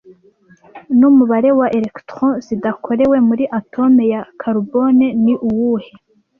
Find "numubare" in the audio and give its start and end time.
0.97-1.49